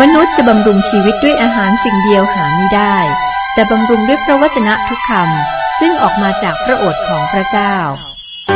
[0.00, 2.96] มนุษย์จะบำรุงชีวิตด้วยอาหารสิ่งเดียวหาไม่ได้
[3.54, 7.74] แต่บำรุงด้วยพระวจนะทุกคำซึ่งออกมาจากพระโอษฐ์ของพระเจ้า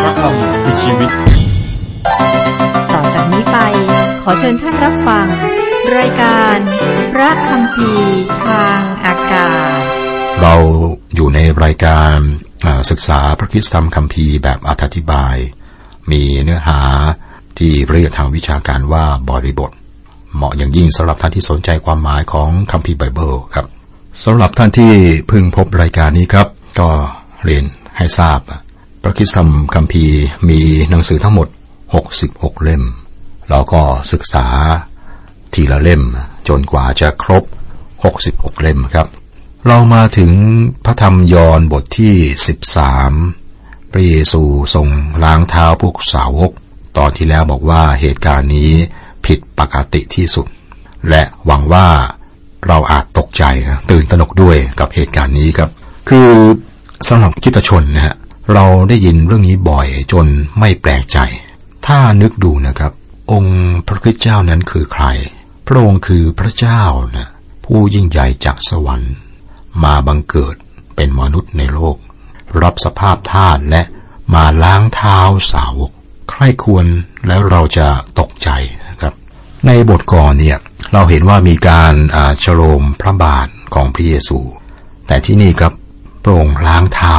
[0.02, 1.10] พระคำคือชีวิต
[2.92, 3.58] ต่อจากนี้ไป
[4.22, 5.26] ขอเชิญท่านรับฟัง
[5.98, 6.56] รายการ
[7.12, 7.92] พระคำพี
[8.46, 9.80] ทางอากาศ
[10.40, 10.54] เรา
[11.14, 12.16] อยู่ในรายการ
[12.64, 15.36] อ่าศึกษาพระคริสตธรรมคัมภีร์แบบอธิบาย
[16.10, 16.80] มีเนื้อหา
[17.58, 19.72] ที่เรียกทางวิชาการว่าบริบท
[20.36, 23.66] เหมาะอย่างยิ่งสำหรับท่านที่สนใจความหมายของคัมภีร์ไบเบิลครับ
[24.24, 24.92] สำหรับท่านที่
[25.28, 26.46] เพิ่งพบรายการนี้ครับ
[26.78, 26.88] ก็
[27.44, 27.64] เรียน
[27.96, 28.40] ให้ทราบ
[29.02, 30.18] พระคิสธรรมคัมภีร์
[30.48, 31.48] มีหนังสือทั้งหมด
[32.06, 32.84] 66 เล่ม
[33.48, 34.46] เราก็ศึกษา
[35.54, 36.02] ทีละเล่ม
[36.48, 37.44] จนกว่าจะครบ
[38.02, 39.06] 66 เล่มครับ
[39.66, 40.32] เรามาถึง
[40.84, 42.14] พระธรรมยอห์นบทที่
[43.02, 44.42] 13 พระเยซู
[44.74, 44.88] ทรง
[45.24, 46.52] ล้างเท้าพวกสาวก
[46.96, 48.72] ตอนที่แล้วบอกว่าเหตุการณ์นี้
[49.26, 50.46] ผิดปกติที่สุด
[51.08, 51.86] และหวังว่า
[52.66, 55.70] เราอาจตกใจนะตื่นตระหนกด้วยกับเหตุการณ์นี้ครับ
[56.08, 56.28] คือ
[57.08, 58.16] สำหรับคิตชนนะฮะ
[58.54, 60.26] เราได้ยินเรื่องนี้บ่อยจน
[60.58, 61.18] ไม่แปลกใจ
[61.86, 62.92] ถ้านึกดูนะครับ
[63.32, 65.04] องค์พระคริสต์เจ้านั้นคือใคร
[65.66, 66.82] พระองค์คือพระเจ้า
[67.16, 67.28] นะ
[67.64, 69.14] ผู้ยิ่งใหญ่จากสวรรค์
[69.84, 70.56] มาบังเกิด
[70.96, 71.96] เป็นมนุษย์ในโลก
[72.62, 73.82] รับสภาพทาสและ
[74.34, 75.18] มาล้างเท้า
[75.52, 75.90] สาวก
[76.30, 76.86] ใครควร
[77.26, 77.86] แล้วเราจะ
[78.20, 78.48] ตกใจ
[79.66, 80.58] ในบทก่อนเนี่ย
[80.92, 81.94] เราเห็นว่ามีการ
[82.44, 84.38] ฉโลมพระบาทของพระเยซู
[85.06, 85.72] แต่ที่นี่ครับ
[86.22, 87.18] พระองล้างเท้า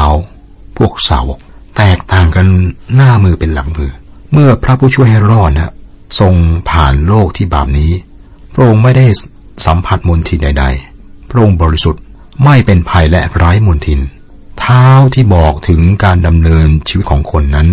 [0.78, 1.40] พวกสาวก
[1.78, 2.48] แตกต่างกัน
[2.96, 3.92] หน้ามือเป็นหลังมือ
[4.32, 5.74] เมื่อพระผู้ช่วยให้รอดนะ
[6.20, 6.34] ทรง
[6.70, 7.92] ผ่านโลกที่บาปนี้
[8.54, 9.06] พระองค์ไม่ได้
[9.66, 12.04] สัมผัสมนทินใดๆ พระองค์บริสุทธิ์
[12.44, 14.00] ไม่เป็นภัยและไร้มนทิน
[14.60, 17.70] เท้าที่บอกถึงการดำเนินชีวิตของคนนั้น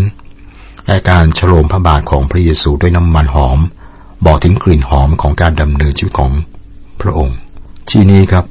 [0.86, 3.58] และการฉโลมพระบาทของพระเยซูด้วยน้ำมันหอม
[4.26, 6.32] บอกถึงกลิ่นหอมของการดำเนินชีวิตของ
[7.00, 7.36] พระองค์
[7.90, 8.44] ที่นี้ครับ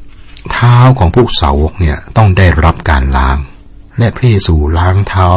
[0.51, 3.37] เท้าของพวกสาวกเนี่ยต้องได้รับการล้าง
[3.99, 5.29] และพระเยซูล้างเท้า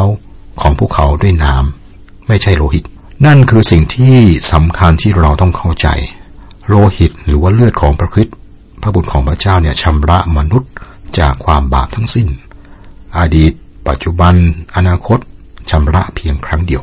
[0.61, 2.85] ของพวกเขาด้วยน้ำไม่ใช่โลหิต
[3.27, 4.17] นั่นคือสิ่งที่
[4.53, 5.89] สำคัญที่เราต้องเข้าใจ
[6.69, 8.37] โลหิตหรือว่าเลือดของพระคริสต์
[8.83, 10.71] พระบุตรของพระเจ้าเนี่ยชำระมนุษย์
[11.19, 12.29] จากความบาปทั้งสิ้น
[13.19, 13.53] อดีต
[13.89, 14.35] ปัจจุบัน
[14.77, 15.19] อนาคต
[15.71, 16.83] ชำระเพียงครั้งเดียว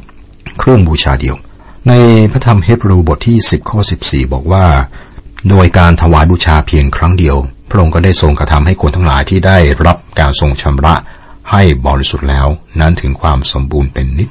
[0.60, 1.36] เครื่องบูชาเดียว
[1.90, 1.94] ใน
[2.32, 4.66] พระธรรมเฮบรูบทที่ 10 ข้อ 14 บอกว่า
[5.50, 7.38] โดยการถวายบูชาเพียงครั้งเดียว
[7.70, 9.58] พระองค์ก็ได้ทรงกระทำให้คนทั้งหลายที่ได้
[9.88, 10.96] รับการทรงชำระ
[11.52, 12.48] ให้บริสุทธิ์แล้ว
[12.80, 14.30] นั้นถึงความสมบูรณ์เป็นนิจ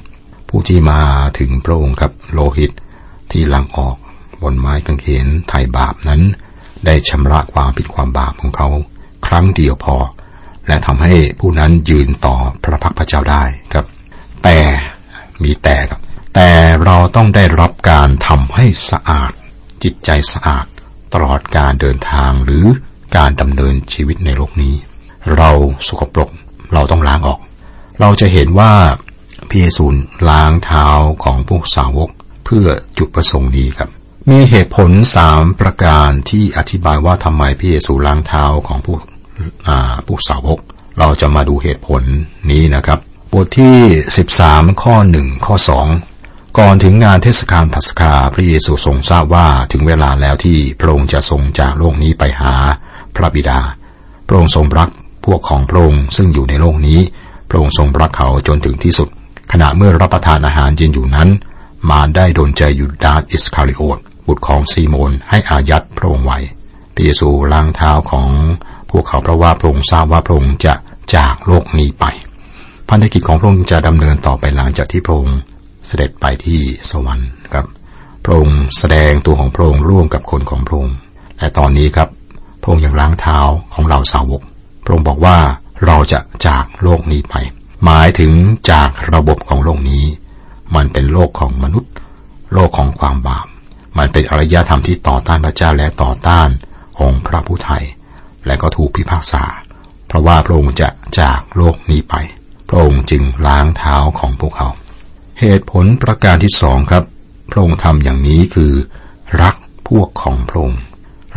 [0.49, 1.01] ผู้ที่มา
[1.39, 2.71] ถึงพระองค์กับโลหิต
[3.31, 3.95] ที่หลังออก
[4.41, 6.21] บนไม้กางเขนไถ่บาปนั้น
[6.85, 8.67] ได้ชำระความผิดความบาปของเขา
[9.27, 9.95] ครั้งเดียวพอ
[10.67, 13.43] และทำให้ผู้นั้นยืนต่อพระพักพระเจ้าได้
[13.73, 13.85] ครับ
[14.43, 14.57] แต่
[15.43, 16.02] มีแต่ครับ
[16.35, 16.51] แต่
[16.85, 19.31] เราต้องได้รับการทำให้สะอาด
[19.83, 20.65] จิตใจสะอาด
[21.13, 22.65] ตลอดการเดินทางหรือ
[23.17, 24.75] การดำเนินชีวิตในโลกนี้
[25.37, 25.51] เรา
[25.87, 26.29] สกปรก
[26.73, 27.39] เราต้องล้างออก
[27.99, 28.73] เราจะเห็นว่า
[29.49, 29.85] พระเยซู
[30.29, 30.87] ล้างเท้า
[31.23, 32.09] ของพวกสาวก
[32.45, 32.67] เพื่อ
[32.97, 33.89] จุดประสงค์นี้ครับ
[34.29, 38.97] มีเหตุผลสามประการที่อธิบายว่าทำไมพระเยซูล้างเท้าของผู้
[40.07, 40.59] ผู้สาวก
[40.99, 42.01] เราจะมาดูเหตุผล
[42.51, 42.99] นี้นะครับ
[43.33, 43.77] บทที่
[44.29, 45.55] 13 ข้อ 1 ข้อ
[45.87, 46.12] 2
[46.59, 52.53] ก่อนถึงงานเทศกาลพัสกาพระเยซูทรงทราบว่าถึงเวลาแล้วที่พระองค์จะทรงจากโลกนี้ไปหา
[53.15, 53.59] พระบิดา
[54.27, 54.89] พระองค์ทรงรัก
[55.25, 56.99] พวกของพระองค์ซึ่งอยู่ในโลกนี้
[57.49, 59.09] พระองค์ทรงรักเขาจนถึงที่สุด
[59.51, 61.29] ขณะเมื่อรับประทานอาหารเย็นอยู่นั้น
[61.89, 63.97] มารได้โดนใจยูดาสอิสคาริโอต
[64.27, 66.39] บุตรของซีโมนให้อายัดพระองค์ไว้
[66.93, 68.29] พระเยซูล้างเท้าของ
[68.91, 70.73] พวกเขาเพราะว่าพระองค์ทราบว่าพระองค์จะ
[71.15, 72.05] จากโลกนี้ไป
[72.89, 75.39] พันธกิจของพระองค์จะดำเนินต่อไปหลังจากที่พระองค์
[75.87, 76.61] เสด็จไปที่
[76.91, 77.65] สวรรค์ครับ
[78.23, 80.95] พระองค์แสดงตัวของพระองค์ร่วมกับคนของพระองค์
[81.37, 82.09] แต่ตอนนี้ครับ
[82.61, 83.39] พระองค์ยังล้างเท้า
[83.73, 84.41] ของเราสาวก
[84.83, 85.37] พระองค์บอกว่า
[85.85, 87.35] เราจะจากโลกนี้ไป
[87.83, 88.31] หมายถึง
[88.71, 90.03] จากระบบของโลกนี้
[90.75, 91.91] มันเป็นโลกของมนุษย์
[92.53, 93.45] โลกของความบาป
[93.97, 96.49] มันเป็นอารยธรรมที่ต่อต้านพระเจ้าและต่อต้าน
[97.01, 97.83] องค์พระผู้ไทย
[98.45, 99.43] และก็ถูกพิพากษา
[100.07, 102.15] เพราะว่าพระองค์จะจากโลกนี้ไป
[102.69, 104.69] พระองค์จึงล้างเท้าของพวกเขา
[105.43, 107.03] เหตุผลประการที่สองครับ
[107.51, 108.73] พระองค์ทำอย่างนี้คือ
[109.41, 109.55] รัก
[109.87, 110.81] พวกของพระองค์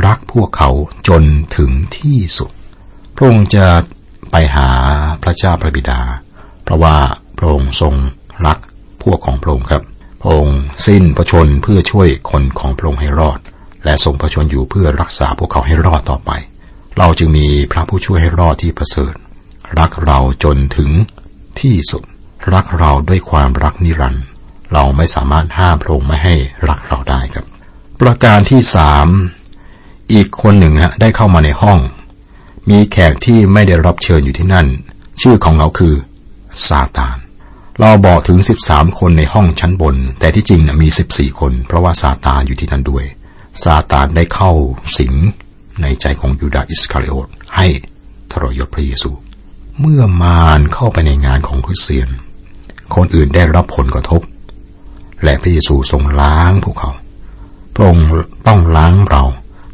[0.06, 0.70] รักพวกเขา
[1.08, 1.22] จน
[1.56, 2.50] ถึงที่สุด
[3.16, 3.66] พระองค์จะ
[4.30, 4.68] ไปหา
[5.22, 6.00] พระเจ้าพระบิดา
[6.64, 6.96] เพราะว่า
[7.38, 7.94] พระองค์ทรง
[8.46, 8.58] รัก
[9.02, 9.82] พวกของพระองค์ครับ
[10.20, 13.38] พระองค์สิ้นพระชนเพื่อช่วยคนของพระองค์ให้รอด
[13.84, 16.30] และทรงพระชนอยู่เพื่อรักษาพวกเขาให้รอดต่อไป
[16.98, 19.14] เราจึงมีพระผู้ช่วยให้รอดที่ประเสริฐ
[19.78, 20.90] รักเราจนถึง
[21.62, 22.04] ที่สุด
[22.54, 24.24] รักเราด้วยความรักนิรันดร์
[24.72, 26.34] เราไม่สามารถห้ามพระองค์ไม่ให้
[26.68, 27.46] รักเราได้ครับ
[28.00, 29.06] ประการที่สาม
[30.12, 31.78] อีกคนหนึ่งฮะได้เข้ามาในห้อง
[32.70, 34.66] มีแขกที่ไม่ได้รับเชิญอยู่ที่นั่น
[35.22, 35.94] ชื่อของเขาคือ
[36.68, 37.16] ซาตาน
[37.80, 43.04] เราบอกถึงสิบสามคนในห้องชั้นบน แต่ที่จริงนะมีสิบสี่คน เพราะว่าซาตานอยู่ที่นั่นด้วย
[43.64, 44.52] ซาตานได้เข้า
[44.98, 45.14] สิง
[45.82, 47.66] ในใจของยูดาห์อิสคาริโอตให้
[48.32, 49.10] ทรยศพระเยซู
[49.80, 52.08] เมื่อมารเข้าไปในงานของคริสเตียน
[52.94, 54.20] คนอื่นได้รับผลกระทบ
[55.24, 56.90] และพระเยซูทรงล้างพวกเขา
[57.74, 58.06] พระองค์
[58.46, 59.22] ต้องล้างเรา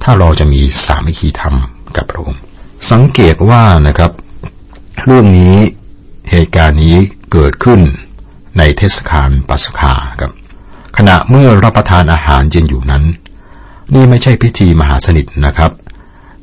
[0.03, 1.55] ถ้าเราจะมีสามัคคีธรรม
[1.97, 2.39] กับพระองค์
[2.91, 4.13] สังเกตว่านะครับ
[5.05, 5.57] เรื่องนี้
[6.31, 6.97] เหตุการณ์นี้
[7.33, 7.81] เกิดขึ้น
[8.59, 10.33] ในเทศกาลปัสกาครับ
[10.97, 13.05] ขณะเมื่อรับประทานอาหารเย็นอยู่นั้น
[13.95, 15.71] นี่ไม่ใช่พิธีมหาสนิทนะครับ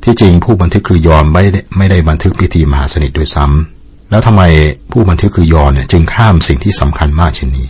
[0.04, 4.42] ที่จริงผู้บันทึกคือยอนไม่ได้ไม่ได้บันทึกพิธีมหาสนิทด้วยซ้ำแล้วทำไม
[4.92, 7.68] ผู้บันทึกคือยอนเนี่ยจึงข้ามสิ่งที่สำคัญมากเช่นนี้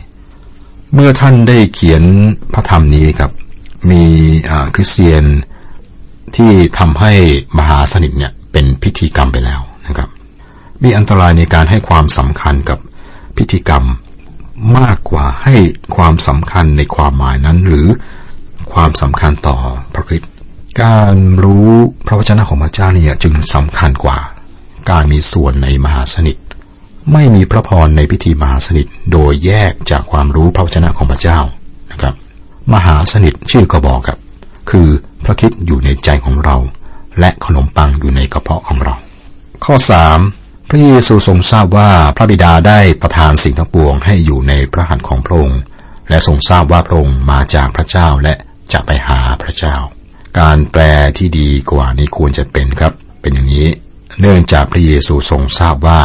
[0.94, 2.03] เมื่อท่านได้เขียน
[2.55, 3.31] พระธรรมนี้ครับ
[3.91, 4.03] มี
[4.75, 5.25] คริสเตียน
[6.37, 7.12] ที่ทำให้
[7.59, 10.09] มหาสนิทเนี่ยเป็นพิธีกรรมไปแล้วนะครับ
[10.82, 12.79] มีอันตรายในการให้ความสำคัญกับ
[13.37, 13.85] พิธีกรรม
[14.79, 15.56] มากกว่าให้
[15.97, 17.87] ความสำคัญในความหมายนั้นหรือ
[18.73, 19.56] ความสำคัญต่อ
[19.94, 20.32] พระคริสต์
[20.85, 21.71] การรู้
[22.06, 24.19] พระวจนะของพระเจ้าเนี่ยจึงสำคัญกว่า
[24.91, 26.37] การมีส่วนในมหาสนิท
[27.12, 31.38] ไม่มีพระพรในพิธีมหาสนิทโดยแยกจากความรู้พระวจนะของพระเจ้า
[31.91, 32.15] นะครับ
[32.75, 34.19] มหาสนิทชื่อก็บอกครับ
[34.71, 34.88] คือ
[35.25, 36.56] พระคิดอยู่ในใจของเรา
[37.21, 38.94] และขนมปังอยู่ในกระเพาะของเรา
[39.65, 40.19] ข้อสาม
[40.69, 45.61] พระเยซูทรงทราบว่าพระบิดาได้ประทานสิ่งทั้งปวงให้อยู่ในพระหัตถ์ของพระองค์
[46.09, 48.35] และทรงทราบว่าพระองค์มาจากพระเจ้าและ
[48.73, 49.77] จะไปหาพระเจ้า
[50.38, 50.82] การแปล
[51.19, 53.69] ที่ดีกว่านี้ควรจะเป็นครับ เป็นอย่างนี้
[54.21, 56.00] เนื่องจากพระเยซูทรงทราบว่า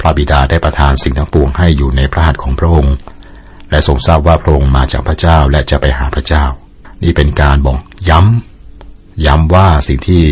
[0.00, 2.94] พระบิดาได้ประทานสิ่งทั้งปวงให้อยู่ในพระหัตถ์ของพระองค์
[3.70, 6.44] และทรงทราบว่าพระองค์มาจากพระเจ้าและจะไปหาพระเจ้า
[7.02, 7.78] นี่เป็นการบอก
[8.08, 10.22] ย้ำ ย้ำว่าสิ่งที่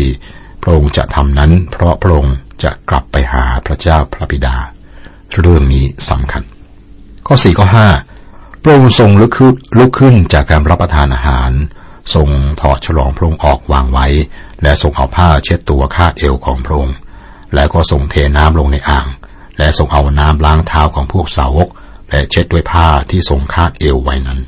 [0.63, 4.55] พระองค์จะทำนั้น เพราะพระองค์จะกลับไปหาพระเจ้าพระบิดา
[5.39, 6.43] เรื่องนี้สำคัญ
[7.27, 7.87] ข้อสี่ข้อห้า
[8.61, 11.51] พระองค์ทรงลุกขึ้นลุกขึ้นจากการรับประทานอาหาร
[12.13, 12.29] ทรง
[12.61, 14.07] ถอดฉลองพระองค์ออกวางไว้
[14.63, 16.95] และทรงเอาผ้าเช็ดตัวคาดเอวของพระองค์
[17.55, 19.07] และก็ทรงเทน้ำลงในอ่าง
[19.57, 21.69] และทรงเอาน้ำล้างเท้าของพวกสาวก
[22.09, 24.39] และเช็ดด้วยผ้าที่ทรงคาดเอวไว้นั้น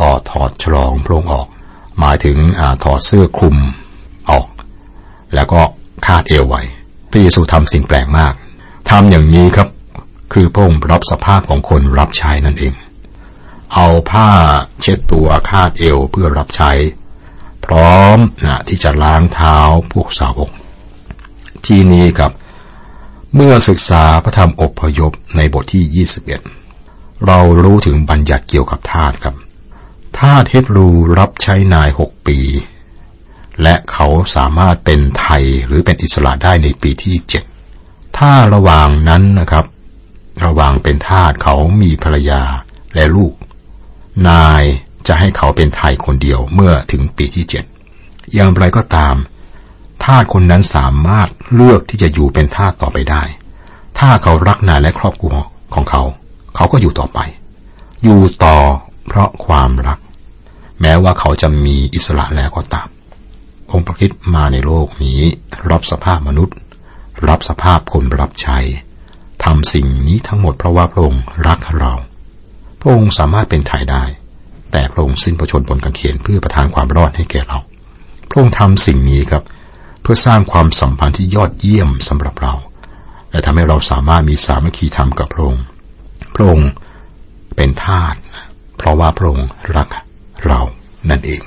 [0.00, 1.46] ก็ถอดฉลองพระองค์ออก
[1.98, 3.56] หมายถึงอถอดเสื้อคลุม
[4.30, 4.46] ออก
[5.34, 5.60] แล้วก็
[6.06, 6.62] คาดเอวไว้
[7.10, 8.34] พระเยซูทำสิ่งแปลกมาก
[8.90, 9.68] ทำอย่างนี้ครับ
[10.32, 12.74] คือพระองค์รับสภาพของคนรับใช้นั่นเอง
[13.74, 14.30] เอาผ้า
[14.80, 16.72] เช็ดตัวคาดเอวเพื่อรับใช้
[17.64, 19.58] พร้อมนะที่จะล้างเท้า
[19.92, 20.50] พวกสาวก
[21.66, 22.32] ที่นี้ครับ
[23.34, 26.06] เมื่อศึกษาพระธรรมอบพยพในบทที่
[26.66, 29.34] 21 เรารู้ถึงบัญญัติเกี่ยวกับทาสครับ
[30.18, 32.38] ทาสเฮบรูรับใช้นายหกปี
[33.62, 37.44] และเขาสามารถเป็นไทยหรือเป็นอิสระได้ในปีที่เจ็ด
[38.18, 39.64] ถ้าระหว่างนั้นนะครับ
[40.44, 42.42] ระหว่างเป็นทาสเขามีภรรยา
[42.94, 43.34] และลูก
[44.28, 44.62] นาย
[45.06, 47.64] จะให้เขาเป็นไทยคนเดียวเมื่อถึงปีที่เจ็ด
[48.34, 49.16] อย่างไรก็ตาม
[50.04, 53.22] ทาสคนนั้นสามารถเลือกที่จะอยู่เป็นทาสต่อไปได้
[53.98, 55.34] ถ้าเขารักนายและครอบครัว
[55.74, 56.02] ของเขา
[56.56, 57.18] เขาก็อยู่ต่อไป
[58.02, 58.56] อยู่ต่อ
[59.06, 59.98] เพราะความรัก
[60.80, 62.88] แม้ว่าเขาจะมีอิสระแล้วก็ตาม
[63.72, 65.20] องค์พระคิดมาในโลกนี้
[65.70, 66.56] รับสภาพมนุษย์
[67.28, 68.58] รับสภาพคนรับใช้
[69.44, 71.92] ทำสิ่งนี้ทั้งหมดเพราะว่าพระองค์รักเรา
[72.86, 74.04] ระองค์สามารถเป็นไถ่ได้
[74.72, 77.58] แต่พระองค์สิ้นประชนบนกังเขนเพื่อประทานความรอดให้แก่เรา
[78.28, 79.42] พระองค์ทำสิ่งนี้ครับ
[80.02, 82.54] เพื่อสร้างความสัมพันธ์ที่ยอดเยี่ยมสำหรับเรา
[83.30, 85.62] และทำให้เราสามารถมีสามัคคีธรรมกับพระองค์
[86.34, 86.70] พระองค์
[87.56, 88.14] เป็นทาส
[88.76, 89.88] เพราะว่าพระองค์รัก
[90.46, 90.60] เรา
[91.10, 91.42] นั่นเอง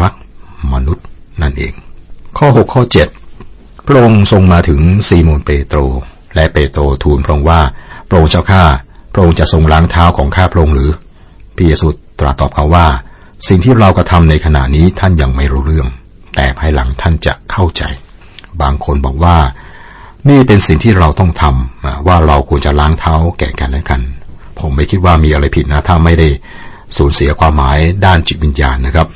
[0.00, 0.14] รัก
[0.72, 1.06] มนุษย์
[1.42, 1.72] นั่นเอง
[2.38, 2.82] ข้อ 6 ข้อ
[3.30, 5.78] 7 พระองค์ทรงมาถึงซีโมนเปโตร
[6.34, 7.60] และเปโตรทูลพระองค์ว่า
[8.08, 8.64] พระองค์เจ้าข้า
[9.14, 10.90] พระองค์จะทรงล้างเท้าของข้าพระองค์หรือ
[11.56, 11.88] พระเยซู
[12.20, 12.86] ตรัสตอบเขาว่า
[13.48, 15.88] สิ่งที่เรากระทาในขณะนี้ท่านยังไม่รู้เรื่อง
[16.34, 17.82] แต่ภายหลังท่านจะเข้าใจ
[18.62, 19.36] บางคนบอกว่า
[20.28, 24.00] นี่เป็นสิ่งที่เราต้องทำว่าเราควรจะล้างเท้าแก่กันและกัน
[24.58, 26.28] ผมไม่คิดว่ามีอะไรผิดนะถ้าไม่ได้
[26.96, 29.08] สูญเสียความหมายด้านจิตวิญญาณนะครับ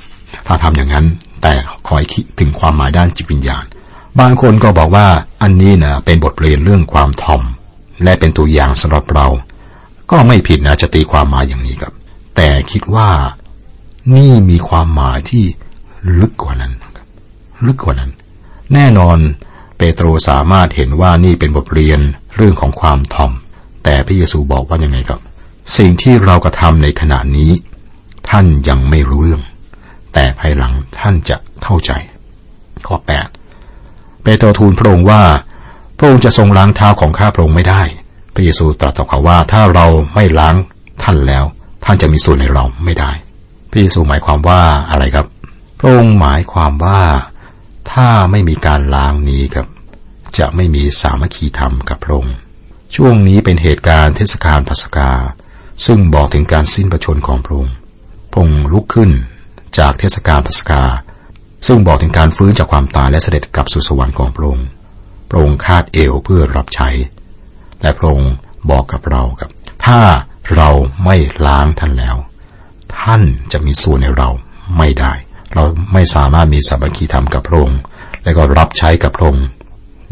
[0.46, 1.06] ถ้าทำอย่างนั้น
[1.42, 1.52] แต่
[1.88, 3.64] คอยคิดถึงความหมายด้านจิตวิญญาณ
[4.20, 5.06] บางคนก็บอกว่า
[5.42, 7.42] อันนี้นะเป็นบทเรียนเรื่องความทอม
[8.04, 9.26] และเป็นตัวอย่างสำหรับเรา
[10.10, 11.92] ก็ไม่ผิดนะจะตีความหมายอย่างนี้ครับ
[12.36, 13.10] แต่คิดว่า
[14.14, 15.44] นี่มีความหมายที่
[16.20, 16.72] ลึกกว่านั้น
[17.66, 18.10] ลึกกว่านั้น
[18.74, 19.18] แน่นอน
[19.76, 22.00] เปโตรสามารถเห็นว่านี่เป็นบทเรียน
[22.36, 23.32] เรื่องของความทอม
[23.84, 25.20] แต่พระเยซูบอกว่ายังไงครับ
[25.76, 27.50] สิ่งที่เรากระทำในขณะนี้
[28.30, 29.42] ท่านยังไม่รู้เรื่อง
[30.14, 31.92] แต่ภายหลังท่านจะเข้าใจ
[32.86, 33.28] ข้อแปด
[34.22, 35.22] เปโตรทูลพระองค์ว่า
[35.98, 37.82] พระองค์จะทรงล้างเท้าของข้าพระองค์ไม่ได้
[38.38, 40.56] ระเยซูตรัสต่อเขาว่าถ้าเราไม่ล้าง
[41.02, 41.44] ท่านแล้ว
[41.84, 43.10] ท่านจะมีส่วนในเราไม่ได้
[43.70, 45.26] พระเยซูหมายความว่าอะไรครับ
[45.78, 47.02] พระองค์หมายความว่า
[47.92, 49.66] ถ้าไม่มีการล้างนี้ครับ
[50.38, 52.34] จะไม่มีสามัคคีธรรมกับพระองค์
[52.96, 55.10] ช่วงนี้เป็นเหตุการณ์เทศกาลพัสกา
[55.86, 57.74] ซึ่งบอกถึงการสิ้นประชนของพระองค์
[58.30, 59.10] พระองค์ลุกขึ้น
[59.78, 60.82] จากเทศกาลพัสกา
[61.66, 64.66] ซึ่งบอกถึงการฟื้นจากความตายและเสด็จกลับสู่สวรรค์ของพระองค์
[65.30, 66.88] พระองค์คาดเอวเพื่อรับใช้
[67.82, 68.32] และพระองค์
[68.70, 69.50] บอกกับเราครับ
[69.86, 69.98] ถ้า
[70.56, 70.70] เรา
[71.04, 71.16] ไม่
[71.46, 72.16] ล้างท่านแล้ว
[73.00, 74.28] ท่านจะมีส่วนในเรา
[74.78, 75.12] ไม่ได้
[75.54, 77.80] เราไม่สามารถมีสามัคคีธรรมกับพระองค์
[78.24, 79.46] และก็รับใช้กับพระองค์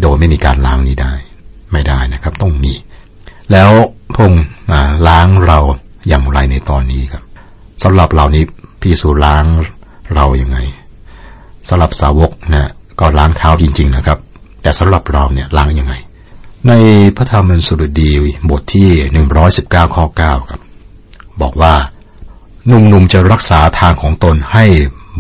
[0.01, 1.15] โดยไม่มีการล้างนี้ได้
[1.73, 2.73] ไม่ได้นะครับ ต้องมี
[3.53, 3.71] แล้ว
[4.15, 4.45] พระองค์
[5.09, 5.59] ล้างเรา
[6.09, 7.25] อย่างไรในตอนนี้ครับ
[7.83, 8.45] สำหรับเรานี้
[8.81, 9.45] พี่สูล้าง
[10.15, 10.59] เราอยัางไง
[11.69, 12.71] สำหรับสาวกนะ
[13.01, 14.19] ก็ล้างเท้าจริง ๆ นะครับ
[14.63, 15.95] แต่สำหรับเราเนี่ยล้างยังไง
[16.69, 16.73] ใน
[17.17, 18.11] พระธรรมสุรดี
[18.51, 20.61] บทที่หนึ่งร้อยสิบเก้าข้อเก้าครับ
[21.41, 21.75] บอกว่า
[22.67, 24.65] หนุ่มๆจะรักษาทางของตนให้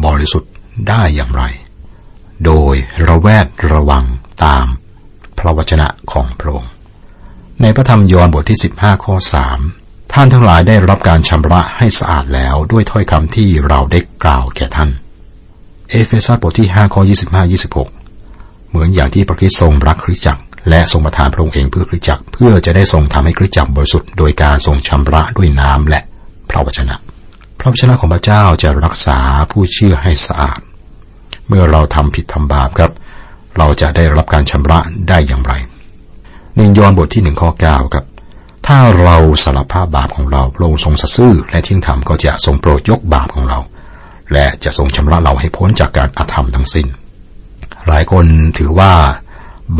[0.05, 0.53] บริสุทธิ์
[0.89, 1.43] ได้อย่างไร
[2.45, 2.75] โดย
[3.07, 4.05] ระแวดระวัง
[4.45, 4.67] ตาม
[5.39, 6.73] พระวจนะของพระองค์
[7.61, 9.59] ในพระธรรมยอห์นบทที่สิบห้าข้อสาม
[10.13, 14.91] ท่านทั้งหลายได้รับการชำระให้สะอาดแล้วด้วยถ้อยคำที่เราได้กล่าวแก่ท่าน
[15.91, 17.53] เอเฟซัสบทที่ 5 ข้อ 25
[18.13, 26.01] 26 เหมือนอย่างที่พระคิดทรงรักคริสจักร และทรงประทานพระองค์เองเพื่อคริสจักรเพื่อจะได้ทรงทำให้คริสจักรบริสุทธิ์โดยการทรงชำระด้วยน้ำและ
[26.51, 26.97] พระวจนะ
[27.59, 29.19] พระวจนะของพระเจ้าจะรักษา
[29.51, 30.61] ผู้เชื่อให้สะอาด
[31.49, 32.93] เมื่อเราทำผิดทำบาปครับ
[33.59, 35.53] เราจะได้รับการชำระได้อย่างไร
[36.57, 38.05] หนึ่งยอห์นบทที่หนึ่งข้อเก้าครับ
[38.67, 43.59] ถ้าเราสารภาพบาปของเราพระองค์ทรงสัตย์ซื่อและเที่ยงธรรมก็จะทรงโปรดยกบาปของเรา
[44.33, 46.87] และจะทรงชำระเราให้พ้นจากการอาธรรมทั้งสิน้น
[47.87, 48.25] หลายคน
[48.59, 48.93] ถือว่า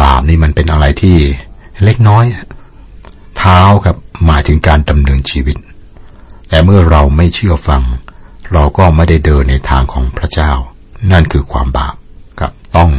[0.01, 1.17] บาปนี่มันเป็นอะไรที่
[1.85, 2.25] เล็กน้อย
[3.39, 5.57] เท้ากับหมายถึงการดำเนินชีวิต
[6.51, 7.83] และเมื่อเราไม่เชื่อฟัง
[8.53, 10.53] เราก็ไม่ได้เดินในทางของพระเจ้า
[11.13, 11.95] นั่นคือความบาป
[12.41, 12.91] กับต้อง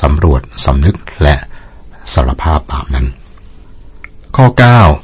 [0.00, 1.34] สำรวจสำนึกและ
[2.12, 3.06] สารภาพบาปนั้น
[4.36, 4.46] ข้อ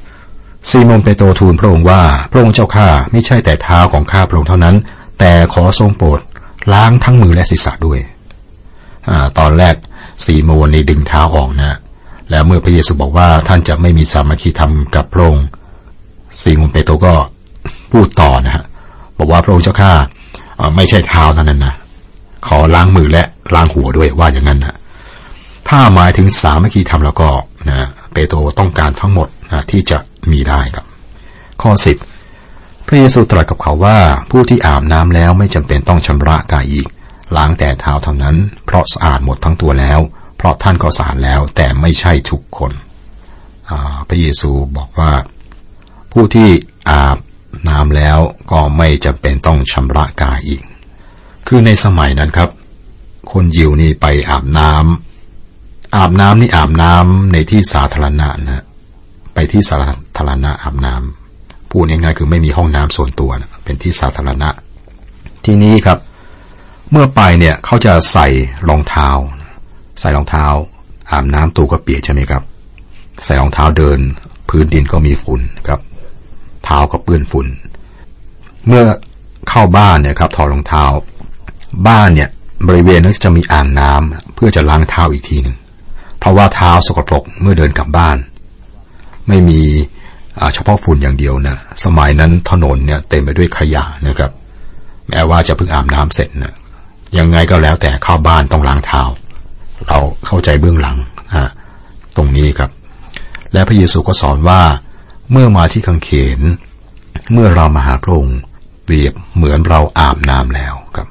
[0.05, 4.77] 9 ซีโมนเปโตรทูลพระองค์ว่า พระองค์เจ้าข้าไม่ใช่แต่เท้าของข้าพระองค์เท่านั้น
[5.19, 6.21] แต่ขอทรงโปรด
[6.73, 8.01] ล้างทั้งมือและศีรษะด้วย
[9.09, 9.75] อตอนแรก
[10.25, 11.79] ซีโมนนี่ดึงเท้าออกนะ
[12.31, 15.47] แล้วเมื่อพระเยซูบอกว่าท่านจะไม่มีสามัคคีธรรมกับพระองค์
[16.41, 17.15] ซีโมนเปโตรก็
[17.93, 18.65] พูดต่อนะฮะ
[19.19, 19.93] บอกว่าพระองค์เจ้าข้า
[20.77, 21.75] ไม่ใช่เท้าเท่านั้นนะ
[22.47, 24.77] ขอล้างมือและล้างหัวด้วยว่าอย่างนั้นนะ
[25.69, 27.29] ถ้าหมายถึงสามัคคีธรรมแล้วก็
[27.69, 29.99] นะเปโตรต้องการทั้งหมดนะที่จะ
[30.31, 30.87] มีได้ครับ
[31.63, 31.97] ข้อสิบ
[32.87, 33.99] พระเยซูตรัสกับเขาว่า
[34.31, 36.89] ผู้ที่อาบน้ำแล้วไม่จำเป็นต้องชำระกายอีก
[37.37, 40.01] ล้างแต่เท้าเท่านั้น เพราะสะอาดหมดทั้งตัวแล้ว
[40.37, 42.73] เพราะท่านก็สะอาดแล้ว แต่ไม่ใช่ทุกคน
[44.09, 45.13] พระเยซูบอกว่า
[46.13, 46.49] ผู้ที่
[46.91, 47.19] อาบ
[47.69, 48.19] น้ำแล้ว
[48.51, 50.63] ก็ไม่จำเป็นต้องชำระกายอีก
[51.47, 52.51] คือในสมัยนั้นครับ
[53.33, 58.65] คนยิวนี่ไปอาบน้ำอาบน้ำนี่อาบน้ำในที่สาธารณะนะ
[59.35, 59.77] ไปที่สา
[60.17, 64.49] ธารณะอาบน้ำพูดง่ายๆคือไม่มีห้องน้ำส่วนตัวนะเป็นที่สาธารณะ
[65.45, 65.99] ทีนี้ครับ
[66.91, 68.27] เมื่อไปเนี่ยเขาจะใส่
[68.69, 69.09] รองเท้า
[70.01, 70.47] ใส่รองเท้า
[71.11, 72.43] อาบน้ำตัวก็เปียกใช่ไหมครับ
[73.25, 73.99] ใส่รองเท้าเดิน
[74.49, 75.81] พื้นดินก็มีฝุ่นครับ
[76.65, 77.47] เท้าก็เปื้อนฝุ่น
[78.67, 78.85] เมื่อ
[79.49, 80.85] เข้าบ้านเนี่ยครับถอดรองเท้า
[81.89, 82.29] บ้านเนี่ย
[82.67, 85.57] บริเวณนั้นจะมีอ่างน้ำเพื่อจะล้างเท้าอีกทีหนึ่ง
[86.19, 88.17] เพราะว่าเท้าสกปรกเมื่อเดินกลับบ้าน
[89.29, 89.61] ไม่มี
[90.55, 94.31] เฉพาะฝุ่นอย่างเดียวนะสมัยนั้นถนนเนี่ยเต็มไปด้วยขยะนะครับ
[95.09, 96.55] แม้ว่าจะเพิ่งอาบน้ำเสร็จนะ
[97.19, 99.03] ยังไงก็แล้วแต่เข้าบ้านต้องล้างเท้า
[99.89, 100.97] เราเข้าใจเบื้องหลัง
[101.37, 101.49] ฮะ
[102.17, 102.71] ตรงนี้ครับ
[103.53, 104.63] และพระเยซูก็สอนว่า
[105.33, 106.41] เมื่อมาที่คังเขน
[107.33, 108.39] เมื่อเรามาหาพระองค์
[108.85, 111.09] เปรียบเหมือนเราอาบน้ำแล้วครับ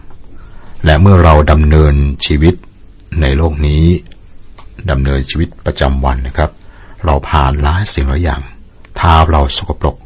[0.86, 1.94] และเมื่อเราดำเนิน
[2.26, 2.56] ชีวิต
[3.22, 3.84] ในโลกนี้
[4.92, 6.50] ดำเนินชีวิตประจำวันนะครับ
[7.06, 8.42] เราผ่านหลายสิ่งหลายอย่าง
[8.98, 9.98] เท้าเราสกปรก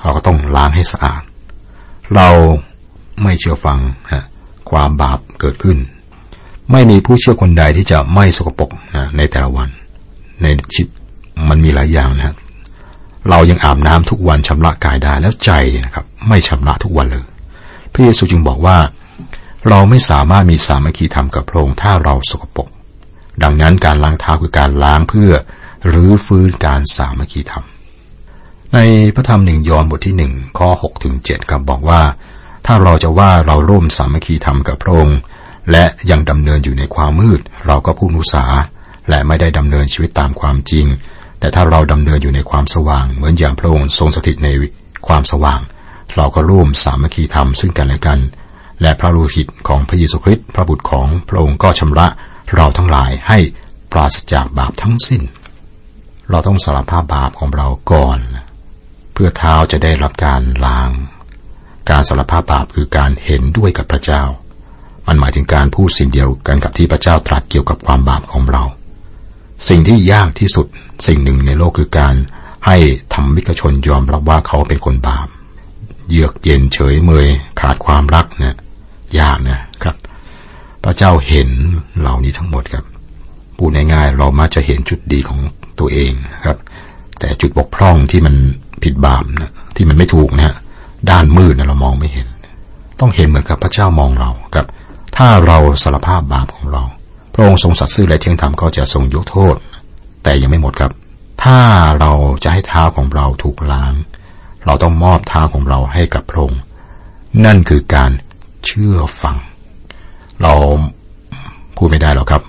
[0.00, 1.22] เราก็ต้องล้างให้สะอาด
[2.14, 2.28] เรา
[3.22, 3.78] ไม่เชื่อฟัง
[4.12, 4.24] ฮะ
[4.72, 5.78] ความบาปเกิดขึ้น
[6.72, 9.68] ไม่มีผู้เชื่อคนใดที่จะไม่สกปรกนะในแต่ละวัน
[10.42, 10.88] ในชีวิต
[11.48, 12.36] มันมีหลายอย่างนะ
[13.30, 15.50] เรายังอาบน้ำทุกวันชำระกายได้แล้วใจ
[15.84, 17.24] นะครับ ไม่ชำระทุกวันเลย
[17.92, 18.78] พระเยซูจึงบอกว่า
[19.68, 22.68] เราไม่สามารถมีสามัคคีธรรมกับพระองค์ถ้าเราสกปรก
[23.42, 25.32] ดังนั้นการล้างเท้าคือการล้างเพื่อ
[25.88, 27.64] หรือฟื้นการสามัคคีธรรม
[28.74, 28.78] ใน
[29.14, 32.00] พระธรรมหนึ่งยอห์นบทที่หนึ่งข้อหกถึงเจ็ดครับบอกว่า
[32.66, 35.18] ถ้าเราจะว่าเราร่วมสามัคคีธรรมกับพระองค์
[35.70, 38.44] และยังดำเนินอยู่ในความมืด เราก็ผู้นุสา
[39.08, 40.86] และไม่ได้ดำเนินชีวิตตามความจริง
[41.40, 44.48] แต่ถ้าเราดำเนินอยู่ในความสว่าง เหมือนอย่างพระองค์ทรงสถิตใน
[45.06, 45.60] ความสว่าง
[46.16, 48.20] เราก็ร่วมสามัคคีธรรมซึ่งกันและกัน
[48.82, 52.06] และพระโลหิตของพระเยซูคริสต์พระบุตรของพระองค์ก็ชำระ
[52.54, 53.38] เราทั้งหลายให้
[53.92, 55.22] ปราศจากบาปทั้งสิ้น
[56.30, 58.18] เราต้องสารภาพบาปของเราก่อน
[59.12, 60.90] เพื่อเท้าจะได้รับการล้าง
[61.90, 64.22] การสารภาพบาปคือการเห็นด้วยกับพระเจ้า
[65.06, 68.62] มันหมายถึงการพูดสิ่งเดียวกันกับที่พระเจ้าตรัสเกี่ยวกับความบาปของเรา
[69.68, 70.66] สิ่งที่ยากที่สุด
[71.06, 72.14] สิ่งหนึ่งในโลกคือการ
[72.66, 72.76] ให้
[73.14, 75.28] ธรรมิกชนยอมรับว่าเขาเป็นคนบาป
[76.08, 77.28] เยือกเย็นเฉยเมย
[77.60, 78.56] ขาดความรักเนะี่ย
[79.20, 79.96] ยากนะครับ
[80.84, 81.48] พระเจ้าเห็น
[81.98, 82.84] เหล่านี้ทั้งหมดครับ
[83.56, 85.40] พูดง่ายๆเรามาจะเห็นจุดดีของ
[85.78, 86.12] ตัวเอง
[86.46, 86.58] ครับ
[87.18, 88.34] แต่จุดบกพร่องที่มัน
[88.82, 90.56] ผิดบาปนะที่มันไม่ถูกนะฮะ
[91.10, 92.26] ด้านมืดนะเรามองไม่เห็น
[93.00, 94.66] ต้องเห็นเหมือนกับพระเจ้ามองเราครับ
[95.16, 96.82] ถ้าเราสารภาพบาปของเรา
[97.34, 99.56] พระองค์ทรงสัตย์ซื่อและเที่ยงธรรมก็จะทรงยกโทษ
[100.22, 100.92] แต่ยังไม่หมดครับ
[101.42, 101.58] ถ้า
[102.00, 102.12] เรา
[102.44, 103.94] จะให้เท้าของเราถูกล้าง
[104.66, 106.60] เราต้องมอบเท้าของเราให้กับพระองค์
[107.44, 108.10] นั่นคือการ
[108.66, 109.36] เชื่อฟัง
[110.42, 110.54] เรา
[111.76, 112.42] พูดไม่ได้หรอกครับ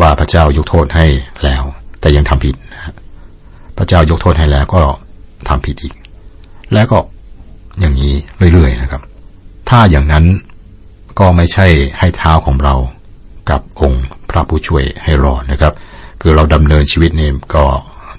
[0.00, 1.06] ว่าพระเจ้ายกโทษให้
[1.44, 1.62] แล้ว
[2.00, 2.54] แต่ยังทำผิด
[3.78, 4.80] พระเจ้ายกโทษให้แล้วก็
[5.48, 5.94] ทำผิดอีก
[6.74, 6.98] แล้วก็
[7.80, 8.14] อย่างนี้
[8.52, 9.02] เรื่อยๆนะครับ
[9.68, 10.24] ถ้าอย่างนั้น
[11.18, 11.66] ก็ไม่ใช่
[11.98, 12.74] ให้เท้าของเรา
[13.50, 15.72] กับองค์พระผู้ช่วยให้รอดนะครับ
[16.20, 17.64] คือเราดำเนินชีวิตเนี่ยก็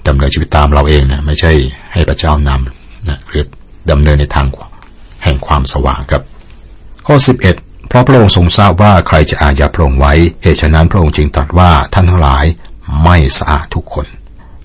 [0.08, 1.52] ดำเนินชีวิตตามเราเองนะไม่ใช่
[1.92, 3.44] ให้พระเจ้านำนะหรือ
[3.90, 4.46] ดำเนินในทาง
[5.24, 6.22] แห่งความสว่างครับ
[7.06, 7.16] ข้อ
[7.52, 12.44] 11 เพราะพระองค์ทรงทราบว่าใครจะอาญาพระองค์ไว้ เหตุฉะนั้นพระองค์จึงตรัสว่าท่านทั้งหลาย
[13.04, 14.06] ไม่สะอาดทุกคน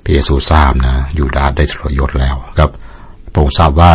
[0.03, 2.71] พระเยซูทราบนะยูดาได้ทรยศแล้วครับ
[3.31, 3.93] พระองค์ทราบว่า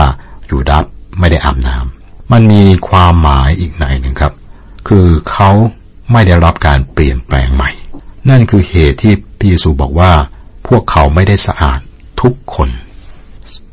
[0.50, 0.84] ยูดาส
[1.18, 4.32] ไม่ได้อาบน้ำมันมีความหมายอีกในหนึ่งครับ
[4.88, 5.50] คือเขา
[6.12, 7.70] ไม่ได้รับการเปลี่ยนแปลงใหม่
[8.28, 10.12] นั่นคือเหตุที่พระเยซูบอกว่า
[10.68, 11.80] พวกเขาไม่ได้สะอาด
[12.22, 12.68] ทุกคน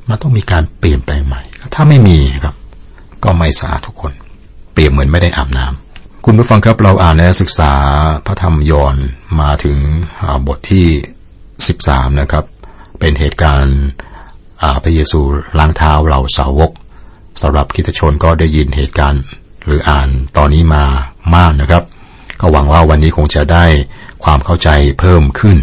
[0.09, 1.41] มันต้องมีการเปลี่ยนแปลงใหม่
[1.73, 2.55] ถ้าไม่มีครับ
[3.23, 4.13] ก็ไม่สะอาดทุกคน
[4.73, 7.71] เปรียบเหมือนไม่ได้อาบน้ำคุณผู้ฟังครับเราอ่านและศึกษา
[8.25, 8.95] พระธรรมยอห์น
[9.39, 9.77] มาถึง
[10.47, 10.87] บทที่
[11.53, 12.45] 13 นะครับ
[12.99, 13.79] เป็นเหตุการณ์
[14.83, 15.19] พระเยซู
[15.59, 16.71] ล้างเท้าเหล่าสาวก
[17.41, 19.23] สำหรับคิดชนก็ได้ยินเหตุการณ์
[19.65, 20.83] หรืออ่านตอนนี้มา
[21.35, 21.83] มากนะครับ
[22.39, 23.65] ก็หวังว่าวันนี้คงจะได้
[24.23, 25.57] ความเข้าใจเพิ่มขึ้น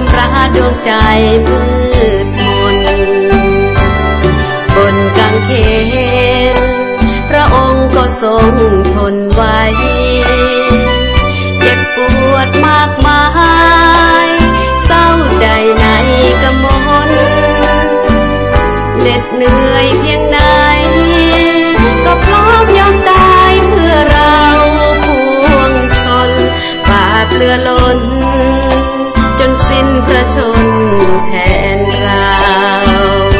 [0.00, 0.26] ำระ
[0.56, 0.92] ดวงใจ
[1.46, 1.62] มื
[2.24, 2.40] ดม
[2.74, 2.76] น
[4.74, 5.50] บนกางเข
[6.54, 6.56] น
[7.28, 8.52] พระองค์ก็ทรง
[8.94, 9.60] ทนไว้
[11.60, 11.96] เจ็บป
[12.32, 13.24] วดมากมา
[14.26, 14.28] ย
[14.84, 15.46] เศร้าใจ
[15.80, 15.86] ใน
[16.42, 16.66] กม
[17.08, 17.10] ล
[19.00, 20.38] เหน็ดเหนื่อยเพียงไหน
[22.04, 24.38] ก็พร้อมยอมตายเพื่อเรา
[25.06, 25.08] พ
[25.54, 26.30] วงชน
[26.88, 27.98] บาปเลือล้น
[29.74, 30.66] เป็นพระชน
[31.26, 31.32] แท
[31.76, 33.31] นเรา